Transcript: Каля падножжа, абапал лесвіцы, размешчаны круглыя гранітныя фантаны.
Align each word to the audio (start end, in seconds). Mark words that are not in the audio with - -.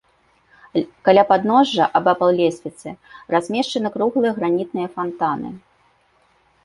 Каля 1.09 1.23
падножжа, 1.31 1.85
абапал 1.99 2.31
лесвіцы, 2.39 2.89
размешчаны 3.35 3.87
круглыя 3.99 4.31
гранітныя 4.41 4.87
фантаны. 4.97 5.49